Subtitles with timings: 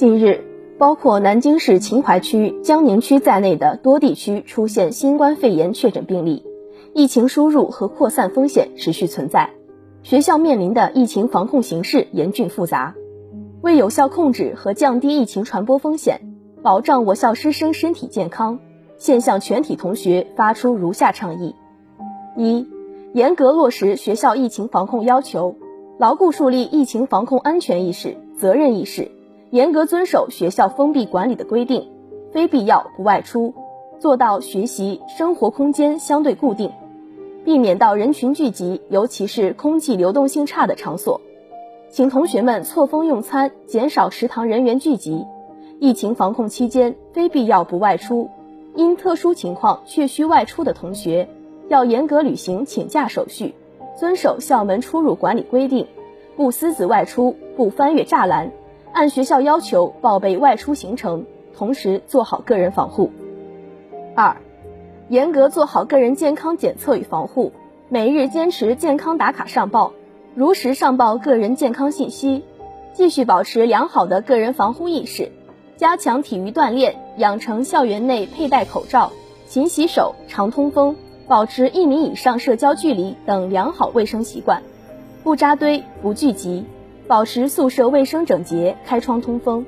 [0.00, 0.42] 近日，
[0.78, 6.42] 包括南京市秦淮区、江宁区在内的多地区出现新冠肺炎确诊病例，
[6.94, 9.50] 疫情输入和扩散风险持续存在。
[10.02, 12.94] 学校面临的疫情防控形势严峻复杂。
[13.60, 16.22] 为有效控制和降低疫情传播风险，
[16.62, 18.58] 保障我校师生身体健康，
[18.96, 21.54] 现向全体同学发出如下倡议：
[22.38, 22.66] 一、
[23.12, 25.56] 严格落实学校疫情防控要求，
[25.98, 29.10] 牢固树立疫情防控安全意识、责任意识。
[29.50, 31.90] 严格遵守学校封闭管理的规定，
[32.32, 33.52] 非必要不外出，
[33.98, 36.70] 做到学习生活空间相对固定，
[37.44, 41.20] 避免到人群聚集，尤其是空气流动性差的场所。
[41.90, 45.26] 请同学们错峰用餐，减少食堂人员聚集。
[45.80, 48.30] 疫情防控期间，非必要不外出。
[48.76, 51.28] 因特殊情况确需外出的同学，
[51.68, 53.52] 要严格履行请假手续，
[53.98, 55.88] 遵守校门出入管理规定，
[56.36, 58.52] 不私自外出，不翻越栅栏。
[58.92, 61.24] 按学校要求报备外出行程，
[61.56, 63.10] 同时做好个人防护。
[64.16, 64.36] 二，
[65.08, 67.52] 严格做好个人健康检测与防护，
[67.88, 69.92] 每日坚持健康打卡上报，
[70.34, 72.44] 如实上报个人健康信息，
[72.92, 75.30] 继续保持良好的个人防护意识，
[75.76, 79.12] 加强体育锻炼，养成校园内佩戴口罩、
[79.46, 80.96] 勤洗手、常通风、
[81.28, 84.62] 保持一米以上社交距离等良好卫生习惯，
[85.22, 86.64] 不扎堆，不聚集。
[87.10, 89.66] 保持宿舍卫生整洁，开窗通风。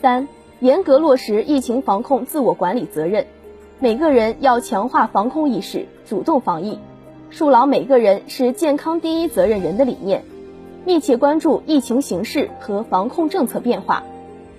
[0.00, 0.28] 三、
[0.60, 3.26] 严格落实疫情防控自我管理责任，
[3.80, 6.78] 每个人要强化防控意识，主动防疫，
[7.30, 10.22] 树牢每个人是健康第一责任人的理念，
[10.84, 14.04] 密切关注疫情形势和防控政策变化，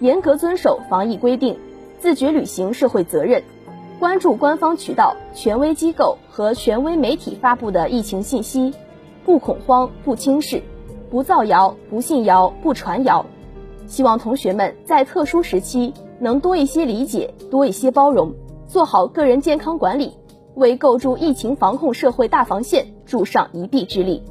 [0.01, 1.57] 严格遵守防疫规定，
[2.01, 3.41] 自觉履行社会责任，
[3.97, 8.73] 关注官方渠道、权威机构和权威媒体发布的疫情信息，
[9.23, 10.61] 不恐慌，不轻视。
[11.13, 13.23] 不造谣，不信谣，不传谣。
[13.85, 18.33] 希望同学们在特殊时期能多一些理解，多一些包容，
[18.65, 20.13] 做好个人健康管理，
[20.55, 24.23] 为构筑疫情防控社会大防线助上一臂之力。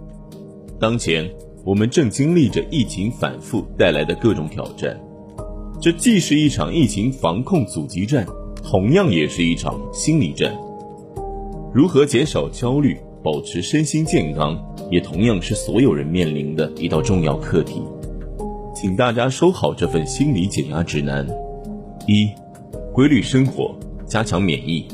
[0.81, 1.31] 当前，
[1.65, 4.99] 我们正经历着疫情反复带来的各种挑战，
[5.81, 8.27] 这既是一场疫情防控阻击战，
[8.61, 10.53] 同样也是一场心理战。
[11.73, 12.99] 如何减少焦虑？
[13.23, 14.59] 保持身心健康，
[14.91, 17.81] 也同样是所有人面临的一道重要课题。
[18.75, 21.25] 请大家收好这份心理减压指南：
[22.09, 22.29] 一、
[22.93, 24.89] 规律生活，加强免疫。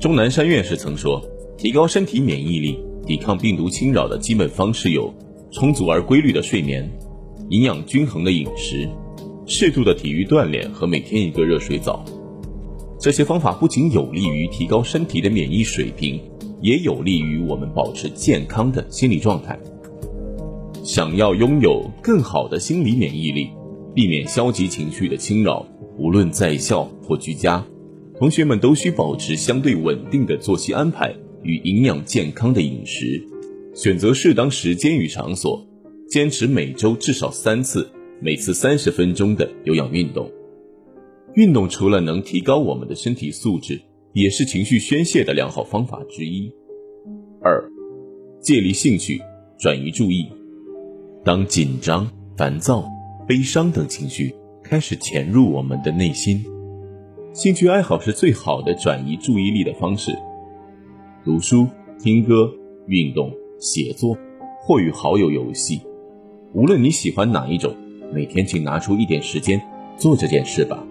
[0.00, 1.22] 钟南山院士曾说，
[1.56, 5.14] 提高身体免疫力、抵抗病毒侵扰的基本方式有
[5.52, 6.90] 充足而规律的睡眠、
[7.50, 8.88] 营养均衡的饮食、
[9.46, 12.04] 适度的体育锻炼和每天一个热水澡。
[12.98, 16.20] 这些方法不仅有利于提高身体的免疫水平。
[16.60, 19.58] 也有利于我们保持健康的心理状态。
[20.84, 23.50] 想要拥有更好的心理免疫力，
[23.94, 25.66] 避免消极情绪的侵扰，
[25.98, 27.64] 无论在校或居家，
[28.18, 33.22] 同学们都需保持相对稳定的作息安排与营养健康的饮食，
[33.74, 35.66] 选择适当时间与场所，
[36.08, 40.30] 坚持每周至少三次，每次三十分钟的有氧运动。
[41.34, 43.82] 运动除了能提高我们的身体素质。
[44.12, 46.52] 也是情绪宣泄的良好方法之一。
[47.40, 47.62] 二，
[48.40, 49.20] 借力兴趣，
[49.58, 50.26] 转移注意。
[51.24, 52.88] 当紧张、烦躁、
[53.26, 56.44] 悲伤等情绪开始潜入我们的内心，
[57.32, 60.16] 兴趣爱好是最好的转移注意力的方式。
[61.24, 61.68] 读书、
[61.98, 62.50] 听歌、
[62.86, 64.16] 运动、写作，
[64.62, 65.82] 或与好友游戏，
[66.54, 67.74] 无论你喜欢哪一种，
[68.12, 69.60] 每天请拿出一点时间
[69.98, 70.82] 做这件事吧，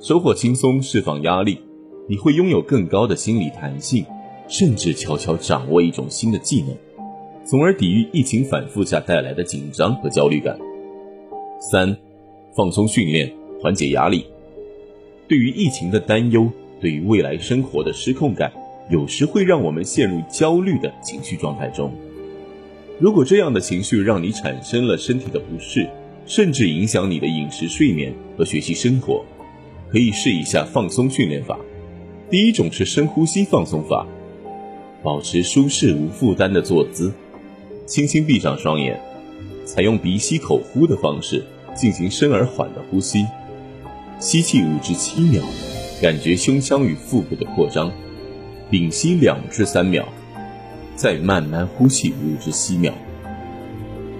[0.00, 1.58] 收获轻松，释放压力。
[2.10, 4.04] 你会拥有更高的心理弹性，
[4.48, 6.74] 甚至悄悄掌握一种新的技能，
[7.44, 10.58] 从而抵御疫情反复下带来的紧张和焦虑感。
[11.70, 11.96] 三，
[12.56, 14.26] 放松训练，缓解压力。
[15.28, 18.52] 对于疫情的担忧，对于未来生活的失控感，
[18.90, 21.92] 有时会让我们陷入焦虑的情绪状态中。
[22.98, 25.88] 如果这样的情绪让你产生了身体的不适，
[26.26, 29.24] 甚至影响你的饮食、睡眠和学习生活，
[29.88, 31.56] 可以试一下放松训练法。
[32.30, 34.06] 第一种是深呼吸放松法，
[35.02, 37.12] 保持舒适无负担的坐姿，
[37.86, 39.00] 轻轻闭上双眼，
[39.64, 41.44] 采用鼻吸口呼的方式
[41.74, 43.26] 进行深而缓的呼吸，
[44.20, 45.42] 吸气五至七秒，
[46.00, 47.90] 感觉胸腔与腹部的扩张，
[48.70, 50.06] 屏息两至三秒，
[50.94, 52.94] 再慢慢呼气五至七秒，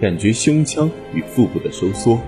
[0.01, 2.19] 感觉胸腔与腹部的收缩。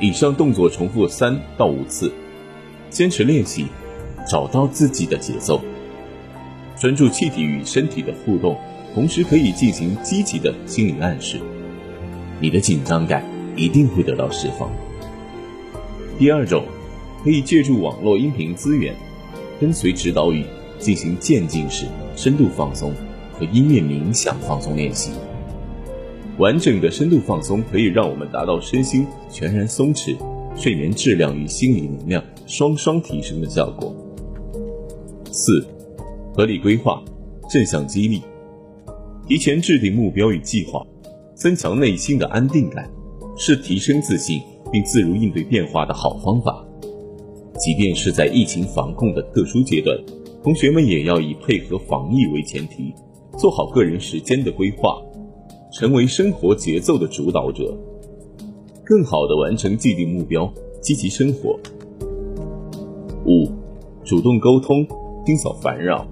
[0.00, 2.10] 以上动作重复三到五次，
[2.88, 3.66] 坚持练习。
[4.26, 5.60] 找到自己的节奏，
[6.76, 8.56] 专注气体与身体的互动，
[8.92, 11.38] 同时可以进行积极的心理暗示，
[12.40, 13.24] 你的紧张感
[13.54, 14.70] 一定会得到释放。
[16.18, 16.64] 第二种，
[17.22, 18.94] 可以借助网络音频资源，
[19.60, 20.44] 跟随指导语
[20.78, 21.86] 进行渐进式
[22.16, 22.92] 深度放松
[23.32, 25.12] 和音乐冥想放松练习。
[26.38, 30.16] 完整的深度放松可以让我们达到身心全然松弛、
[30.54, 33.94] 睡眠质量与心理能量双双提升的效果。
[35.38, 35.62] 四、
[36.34, 37.04] 合理规划，
[37.50, 38.22] 正向激励，
[39.28, 40.82] 提前制定目标与计划，
[41.34, 42.90] 增强内心的安定感，
[43.36, 44.40] 是提升自信
[44.72, 46.66] 并自如应对变化的好方法。
[47.58, 49.94] 即便是在疫情防控的特殊阶段，
[50.42, 52.94] 同学们也要以配合防疫为前提，
[53.36, 54.98] 做好个人时间的规划。
[55.70, 57.76] 成为生活节奏的主导者，
[58.82, 60.50] 更好的完成既定目标，
[60.80, 61.60] 积极生活。
[63.26, 63.50] 五，
[64.02, 64.86] 主动沟通，
[65.26, 66.06] 清扫烦扰。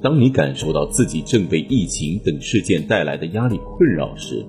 [0.00, 4.46] 当你感受到自己正被疫情等事件带来的压力困扰时，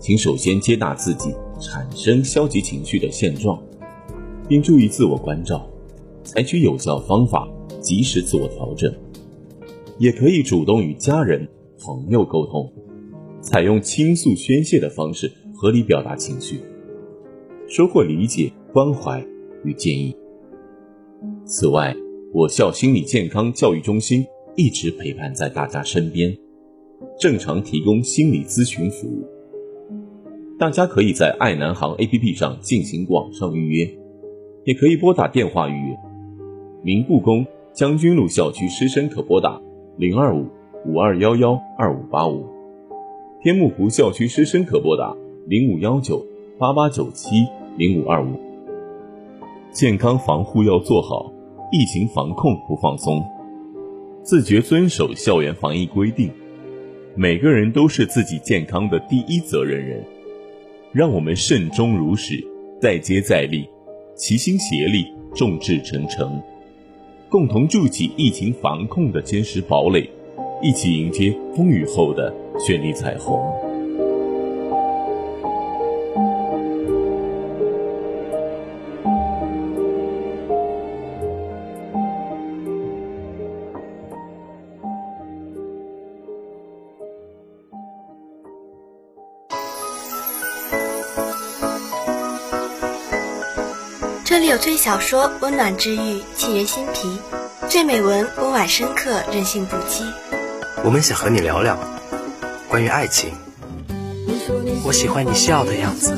[0.00, 3.62] 请首先接纳自己产生消极情绪的现状，
[4.48, 5.68] 并注意自我关照，
[6.24, 7.46] 采取有效方法，
[7.80, 8.90] 及时自我调整。
[9.98, 11.46] 也可以主动与家人、
[11.78, 12.72] 朋友沟通。
[13.40, 16.60] 采用倾诉宣泄的方式，合理表达情绪，
[17.68, 19.24] 收获理解、关怀
[19.64, 20.16] 与建议。
[21.44, 21.96] 此外，
[22.30, 26.36] 我校心理健康教育中心一直陪伴在大家身边，
[27.18, 29.26] 正常提供心理咨询服务。
[30.58, 33.88] 大家可以在爱南航 APP 上进行网上预约，
[34.64, 35.96] 也可以拨打电话预约。
[36.82, 39.58] 明故宫将军路校区师生可拨打
[39.96, 40.46] 零二五
[40.84, 42.44] 五二幺幺二五八五。
[43.42, 45.16] 天目湖校区师生可拨打
[45.46, 46.26] 零五幺九
[46.58, 47.46] 八八九七
[47.78, 48.38] 零五二五。
[49.72, 51.32] 健康防护要做好，
[51.70, 53.22] 疫情防控不放松，
[54.22, 56.30] 自觉遵守校园防疫规定。
[57.14, 60.02] 每个人都是自己健康的第一责任人，
[60.92, 62.42] 让我们慎终如始，
[62.80, 63.68] 再接再厉，
[64.14, 66.40] 齐心协力，众志成城，
[67.28, 70.08] 共同筑起疫情防控的坚实堡垒，
[70.62, 72.34] 一起迎接风雨后的。
[72.58, 73.67] 绚丽彩虹。
[94.60, 97.18] 最小说，温暖治愈，沁人心脾；
[97.68, 100.02] 最美文，温婉深刻，任性不羁。
[100.84, 101.78] 我们想和你聊聊。
[102.68, 103.30] 关于爱情，
[104.84, 106.12] 我喜欢你笑的样子，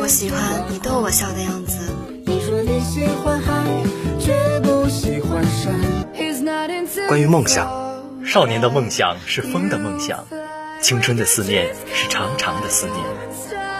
[0.00, 1.78] 我喜欢你逗我笑的样子。
[7.06, 7.70] 关于梦想，
[8.24, 10.26] 少年的梦想是风的梦想，
[10.80, 12.96] 青春的思念是长长的思念，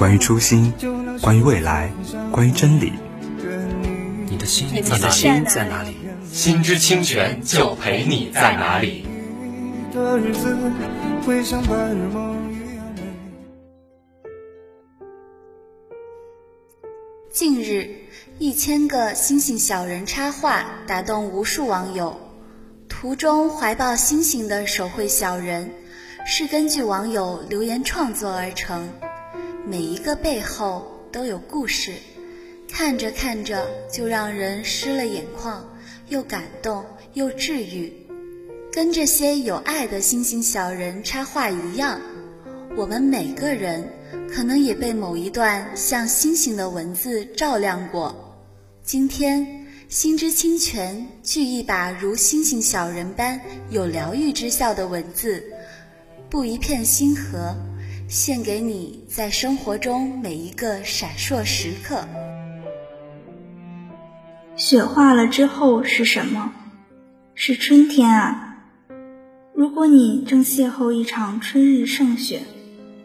[0.00, 0.72] 关于初心，
[1.20, 1.92] 关于未来，
[2.32, 2.94] 关于真理。
[4.30, 5.94] 你的心，你的心在哪里？
[6.32, 9.04] 心之清泉就陪你在哪里。
[17.30, 17.90] 近日，
[18.38, 22.18] 一千个星星小人插画打动无数网友。
[22.88, 25.70] 图中怀抱星星的手绘小人，
[26.26, 28.88] 是根据网友留言创作而成，
[29.70, 31.92] 每一个背后都有故事，
[32.68, 35.64] 看着看着就让人湿了眼眶。
[36.08, 36.84] 又感动
[37.14, 37.92] 又治愈，
[38.72, 42.00] 跟这些有爱的星星小人插画一样，
[42.76, 43.88] 我们每个人
[44.28, 48.36] 可能也被某一段像星星的文字照亮过。
[48.82, 55.44] 今天，心之清泉聚一把如星星小人般有疗愈之效的文字，
[56.28, 57.54] 布一片星河，
[58.10, 62.04] 献给你在生活中每一个闪烁时刻。
[64.56, 66.52] 雪化了之后是什么？
[67.36, 68.64] 是春天啊！
[69.54, 72.42] 如果你正邂逅一场春日盛雪，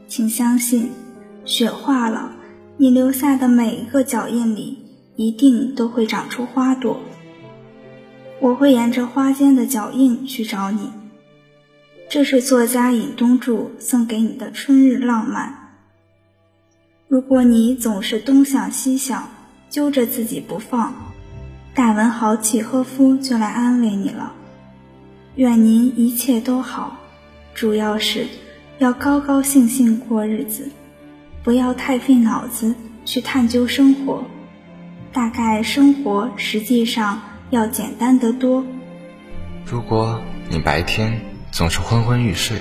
[0.07, 0.89] 请相信，
[1.45, 2.31] 雪化了，
[2.77, 4.79] 你留下的每一个脚印里，
[5.15, 6.99] 一定都会长出花朵。
[8.39, 10.89] 我会沿着花间的脚印去找你。
[12.07, 15.53] 这是作家尹东柱送给你的春日浪漫。
[17.07, 19.29] 如果你总是东想西想，
[19.69, 20.93] 揪着自己不放，
[21.73, 24.33] 大文豪契诃夫就来安慰你了。
[25.35, 26.97] 愿您一切都好，
[27.53, 28.27] 主要是
[28.77, 30.69] 要高高兴兴过日子，
[31.43, 34.23] 不要太费脑子去探究生活。
[35.11, 38.65] 大概生活实际上要简单得多。
[39.65, 41.21] 如果你白天
[41.55, 42.57] 总是昏昏欲睡，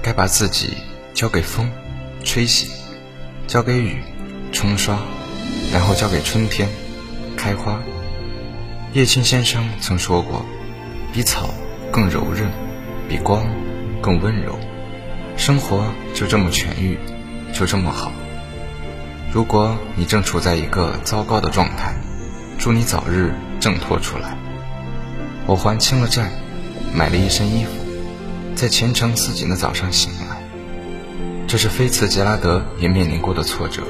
[0.00, 0.78] 该把自己
[1.12, 1.70] 交给风，
[2.24, 2.70] 吹洗。
[3.46, 4.02] 交给雨，
[4.50, 4.98] 冲刷，
[5.70, 6.70] 然后交给春天，
[7.36, 7.82] 开花。
[8.94, 10.42] 叶青先生曾说过
[11.12, 11.50] ：“比草
[11.92, 12.50] 更柔韧，
[13.10, 13.46] 比光
[14.00, 14.58] 更温柔。”
[15.36, 16.98] 生活就这么痊愈，
[17.52, 18.10] 就这么好。
[19.30, 21.94] 如果你正处在一个糟糕的状态，
[22.58, 24.34] 祝你早日挣脱出来。
[25.44, 26.30] 我还清了债，
[26.94, 27.70] 买了一身衣服，
[28.58, 30.42] 在前程似锦的早上醒来。
[31.46, 33.84] 这是菲茨杰拉德也面临过的挫折，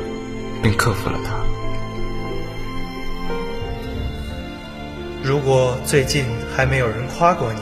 [0.62, 1.42] 并克服了它。
[5.22, 7.60] 如果最近还没有人夸过你，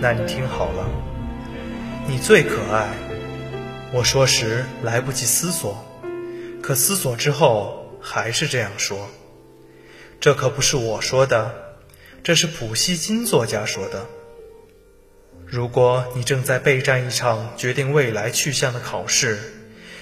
[0.00, 0.88] 那你听好了，
[2.08, 2.88] 你最可爱。
[3.92, 5.84] 我说时来不及思索，
[6.62, 9.10] 可思索之后还是这样说。
[10.20, 11.54] 这可不是我说的，
[12.22, 14.06] 这是普希金作家说的。
[15.46, 19.38] 如果你正在备战一场决定未来去向的考试，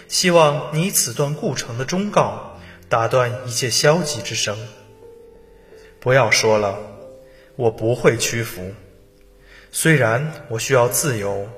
[0.09, 2.59] 希望你此段故城的忠告
[2.89, 4.57] 打断一切消极之声。
[6.01, 6.79] 不要说了，
[7.57, 8.73] 我不会屈服。
[9.71, 11.49] 虽然我需要自由，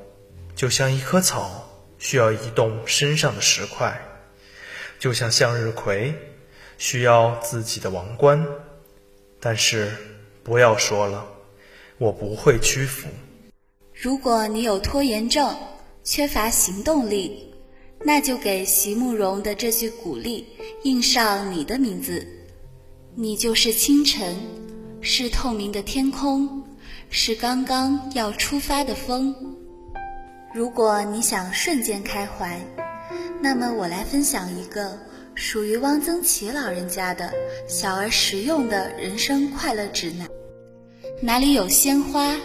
[0.54, 4.00] 就像一棵草需要移动身上的石块，
[4.98, 6.14] 就像向日葵
[6.78, 8.46] 需要自己的王冠，
[9.40, 9.90] 但是
[10.42, 11.26] 不要说了，
[11.98, 13.08] 我不会屈服。
[14.04, 15.56] 如果你有拖延症，
[16.02, 17.54] 缺乏行动力，
[18.04, 20.46] 那就给席慕容的这句鼓励
[20.82, 22.23] 印上你的名字。
[23.14, 24.37] 你就是清晨，
[25.00, 26.62] 是透明的天空，
[27.08, 29.34] 是刚刚要出发的风。
[30.52, 32.61] 如果你想瞬间开怀，
[33.40, 34.99] 那么我来分享一个
[35.34, 37.32] 属于汪曾祺老人家的
[37.66, 40.28] 小而实用的人生快乐指南。
[41.23, 42.37] 哪里有鲜花？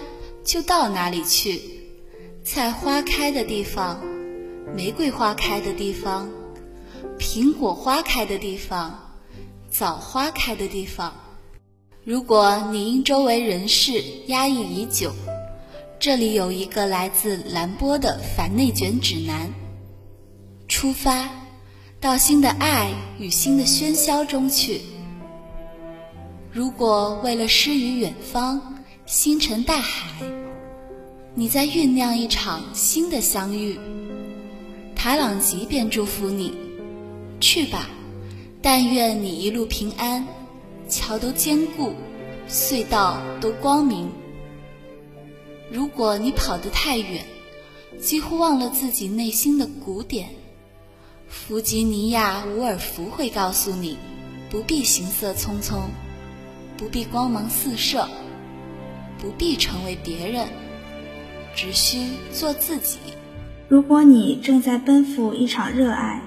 [0.44, 1.62] 就到哪里去，
[2.44, 4.02] 菜花开的地方，
[4.76, 6.28] 玫瑰花开的地方，
[7.20, 8.98] 苹果花开的地方，
[9.70, 11.14] 枣花开的地方。
[12.04, 15.12] 如果你因周围人事压抑已久，
[16.00, 19.52] 这里有一个来自蓝波的反内卷指南。
[20.68, 21.30] 出发，
[22.00, 24.82] 到新的爱与新的喧嚣中去。
[26.52, 28.79] 如果为了诗与远方，
[29.10, 30.08] 星辰大海。
[31.34, 33.80] 你在酝酿一场新的相遇，
[34.96, 36.54] 塔朗吉便祝福你，
[37.40, 37.90] 去吧，
[38.62, 40.28] 但愿你一路平安，
[40.88, 41.96] 桥都坚固，
[42.48, 44.12] 隧道都光明。
[45.72, 47.26] 如果你跑得太远，
[48.00, 50.30] 几乎忘了自己内心的鼓点，
[51.28, 53.98] 弗吉尼亚·伍尔福会告诉你，
[54.52, 55.80] 不必行色匆匆，
[56.78, 58.08] 不必光芒四射，
[59.20, 60.48] 不必成为别人。
[61.56, 63.00] 只需做自己。
[63.68, 66.22] 如果你正在奔赴一场热爱，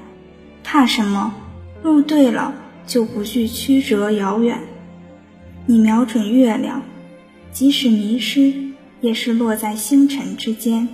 [0.63, 1.35] 怕什么？
[1.83, 2.55] 路对了，
[2.87, 4.61] 就不惧曲折遥远。
[5.67, 6.83] 你瞄准月亮，
[7.53, 8.53] 即使迷失，
[9.01, 10.89] 也是落在星辰之间。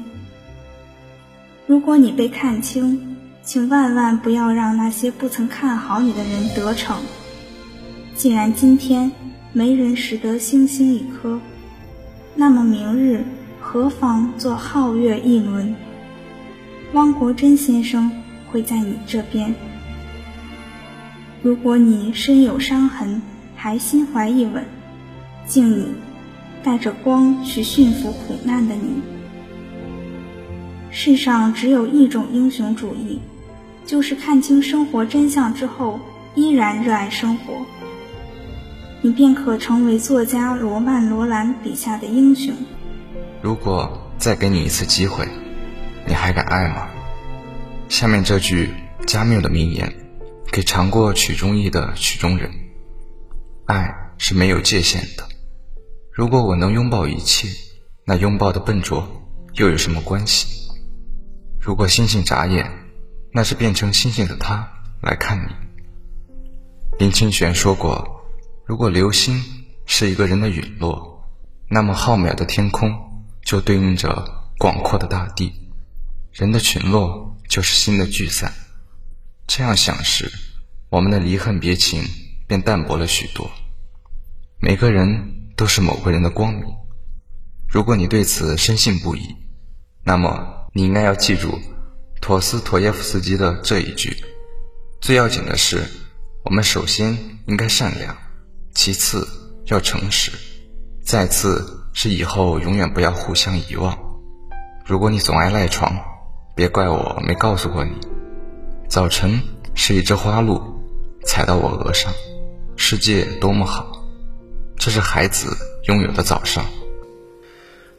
[1.67, 7.03] 如果你被看清，请万万不要让那些不曾看好你的人得逞。
[8.15, 9.11] 既然今天
[9.53, 11.41] 没人识得星星一颗，
[12.41, 13.25] 那么明日。
[13.61, 15.75] 何妨做皓月一轮？
[16.95, 18.11] 汪国真先生
[18.47, 19.53] 会在你这边。
[21.43, 23.21] 如果你身有伤痕，
[23.57, 24.65] 还心怀一吻，
[25.47, 25.89] 敬你
[26.63, 29.03] 带着光去驯服苦难的你。
[30.91, 33.19] 世上只有一种英雄主义，
[33.85, 35.99] 就是看清生活真相之后
[36.37, 37.55] 依然热爱生活。
[39.01, 42.53] 你便可成为作家罗曼·罗兰笔下的英雄。
[43.41, 45.29] 如果再给你一次机会，
[46.05, 46.89] 你还敢爱吗？
[47.89, 48.71] 下面这句
[49.07, 49.95] 加缪的名言，
[50.51, 52.51] 给尝过曲中意的曲中人：
[53.67, 55.29] 爱是没有界限的。
[56.13, 57.49] 如果我能拥抱一切，
[58.05, 59.07] 那拥抱的笨拙
[59.55, 60.69] 又有什么关系？
[61.61, 62.69] 如果星星眨眼，
[63.33, 64.69] 那是变成星星的他
[65.01, 65.53] 来看你。
[66.99, 68.18] 林清玄说过：
[68.69, 69.43] 如果流星
[69.87, 71.27] 是一个人的陨落，
[71.71, 73.09] 那么浩渺的天空。
[73.43, 75.51] 就对应着广阔的大地，
[76.33, 78.53] 人的群落就是心的聚散。
[79.47, 80.31] 这样想时，
[80.91, 82.03] 我们的离恨别情
[82.47, 83.51] 便淡薄了许多。
[84.61, 86.65] 每个人都是某个人的光明。
[87.67, 89.35] 如果你对此深信不疑，
[90.05, 91.59] 那么你应该要记住
[92.21, 94.15] 陀思妥耶夫斯基的这一句：
[95.01, 95.87] 最要紧的是，
[96.45, 98.15] 我们首先应该善良，
[98.79, 99.27] 其次
[99.65, 100.31] 要诚实，
[101.03, 103.99] 再次是以后永远不要互相遗忘。
[104.87, 105.99] 如果你总爱赖床，
[106.55, 107.91] 别怪我没告诉过你。
[108.89, 109.43] 早晨
[109.75, 110.63] 是一只花鹿，
[111.25, 112.13] 踩到我额上，
[112.77, 114.07] 世界多么好，
[114.77, 115.57] 这是孩子
[115.89, 116.65] 拥有的早上。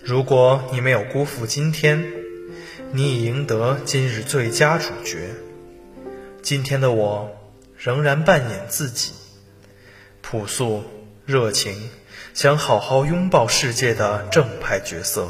[0.02, 2.06] 如果你没有辜负今天，
[2.94, 5.36] 你已赢得今日最佳主角。
[6.42, 7.30] 今天的我
[7.76, 9.12] 仍然扮演自己，
[10.32, 10.84] 朴素、
[11.26, 11.90] 热情，
[12.36, 15.28] 想好好拥抱世界的正派角色。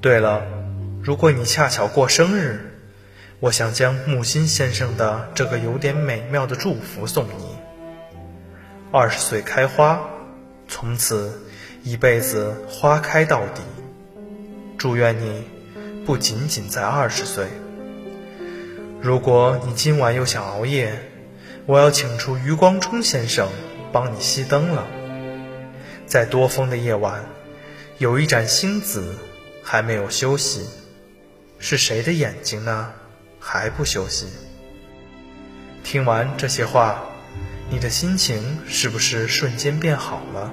[0.00, 0.44] 对了，
[1.02, 2.72] 如果你恰巧过生日。
[3.40, 7.56] 我想将木心先生的这个有点美妙的祝福送你：
[8.92, 10.00] 二十岁开花，
[10.68, 11.42] 从此
[11.82, 13.60] 一辈子花开到底。
[14.78, 15.42] 祝愿你
[16.06, 17.46] 不仅仅在二十岁。
[19.02, 20.98] 如果你今晚又想熬夜，
[21.66, 23.48] 我要请出余光中先生
[23.92, 24.86] 帮你熄灯了。
[26.06, 27.24] 在多风的夜晚，
[27.98, 29.16] 有一盏星子
[29.64, 30.64] 还没有休息，
[31.58, 32.92] 是谁的眼睛呢？
[33.40, 34.26] 还不休息？
[35.82, 37.02] 听完这些话，
[37.68, 40.52] 你的心情是不是瞬间变好了？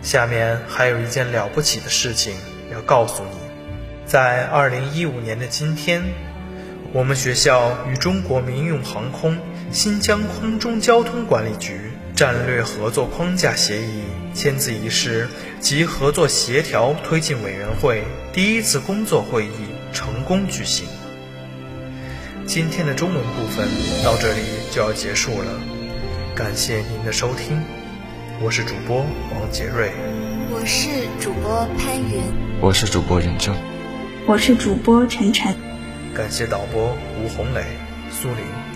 [0.00, 2.34] 下面还有一件了不起的事情
[2.72, 3.36] 要告诉你：
[4.06, 6.02] 在二零一五年的今天，
[6.94, 9.36] 我们学校与中国民用航空
[9.72, 14.02] 新疆空中交通管理局战略合作框架协议
[14.34, 15.28] 签字仪式
[15.60, 18.02] 及合作协调推进委员会
[18.32, 19.50] 第一次工作会议
[19.92, 20.88] 成功举行。
[22.46, 23.68] 今天的中文部分
[24.04, 24.40] 到这里
[24.72, 25.60] 就要结束了，
[26.34, 27.62] 感谢您的收听，
[28.42, 29.92] 我是主播王杰瑞，
[30.50, 30.88] 我是
[31.20, 32.20] 主播潘云，
[32.60, 33.54] 我是主播任正，
[34.26, 35.54] 我是主播晨晨，
[36.12, 37.62] 感谢导播吴红磊、
[38.10, 38.69] 苏林。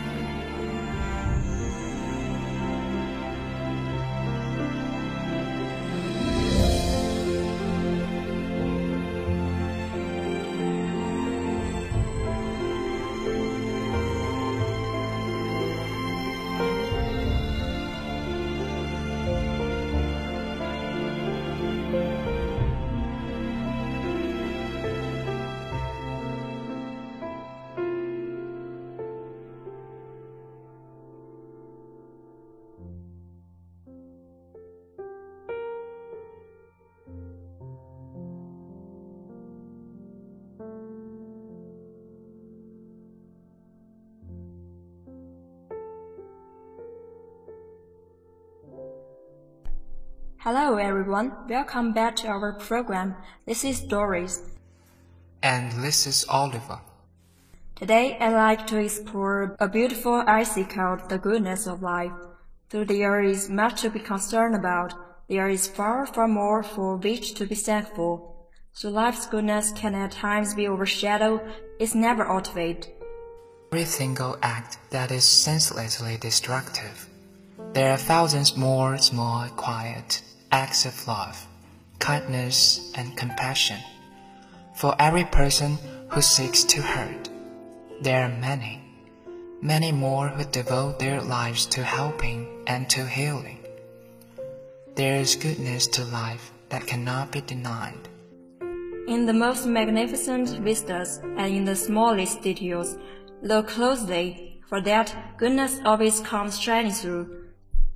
[50.45, 53.17] Hello everyone, welcome back to our program.
[53.47, 54.43] This is Doris.
[55.43, 56.81] And this is Oliver.
[57.77, 62.13] Today I'd like to explore a beautiful essay called The Goodness of Life.
[62.69, 64.93] Though there is much to be concerned about,
[65.31, 68.51] there is far, far more for which to be thankful.
[68.75, 71.41] So life's goodness can at times be overshadowed,
[71.81, 72.95] it's never out of it.
[73.73, 77.09] Every single act that is senselessly destructive.
[77.73, 81.47] There are thousands more small, quiet, acts of love,
[81.99, 83.81] kindness, and compassion.
[84.75, 85.79] For every person
[86.11, 87.29] who seeks to hurt,
[88.01, 88.83] there are many,
[89.63, 93.59] many more who devote their lives to helping and to healing.
[94.95, 98.09] There is goodness to life that cannot be denied.
[99.07, 102.97] In the most magnificent vistas and in the smallest details,
[103.43, 107.44] look closely, for that goodness always comes shining through.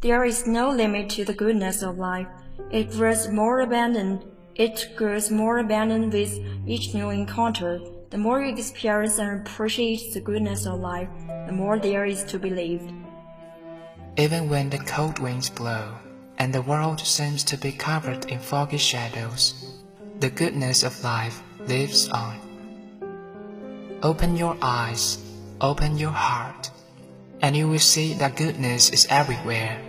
[0.00, 2.28] There is no limit to the goodness of life.
[2.70, 4.22] It grows more abundant.
[4.54, 7.80] It grows more abundant with each new encounter.
[8.10, 11.08] The more you experience and appreciate the goodness of life,
[11.46, 12.92] the more there is to be lived.
[14.16, 15.96] Even when the cold winds blow
[16.38, 19.82] and the world seems to be covered in foggy shadows,
[20.20, 22.38] the goodness of life lives on.
[24.04, 25.18] Open your eyes,
[25.60, 26.70] open your heart,
[27.42, 29.82] and you will see that goodness is everywhere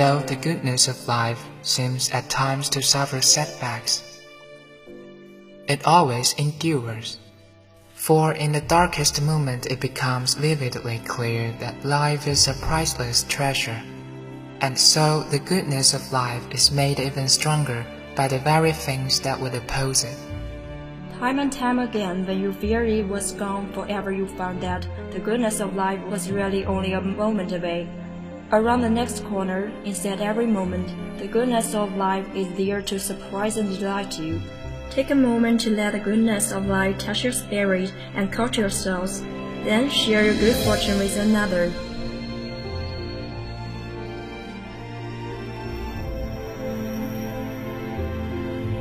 [0.00, 4.02] though the goodness of life seems at times to suffer setbacks.
[5.68, 7.18] It always endures,
[7.92, 13.82] for in the darkest moment it becomes vividly clear that life is a priceless treasure,
[14.62, 17.84] and so the goodness of life is made even stronger
[18.16, 20.16] by the very things that would oppose it.
[21.18, 25.20] Time and time again, when you feared it was gone forever, you found that the
[25.20, 27.86] goodness of life was really only a moment away.
[28.52, 33.56] Around the next corner, instead every moment, the goodness of life is there to surprise
[33.56, 34.42] and delight you.
[34.90, 38.68] Take a moment to let the goodness of life touch your spirit and coat your
[38.68, 39.22] souls.
[39.62, 41.70] Then share your good fortune with another.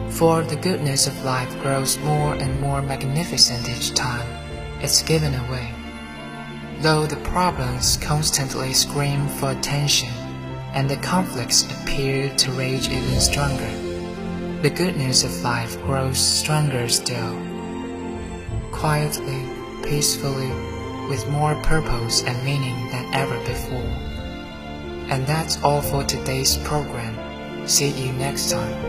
[0.10, 4.28] For the goodness of life grows more and more magnificent each time
[4.82, 5.79] it's given away.
[6.82, 10.10] Though the problems constantly scream for attention
[10.74, 13.72] and the conflicts appear to rage even stronger,
[14.62, 17.38] the goodness of life grows stronger still.
[18.72, 19.46] Quietly,
[19.84, 20.52] peacefully,
[21.10, 23.92] with more purpose and meaning than ever before.
[25.10, 27.68] And that's all for today's program.
[27.68, 28.89] See you next time.